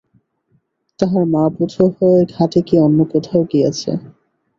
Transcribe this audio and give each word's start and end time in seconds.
তাহার 0.99 1.23
মা 1.25 1.43
বোধ 1.55 1.71
হয় 1.95 2.21
ঘাটে 2.35 2.59
কি 2.67 2.75
অন্য 2.79 2.99
কোথাও 3.13 3.41
গিয়াছে। 3.51 3.91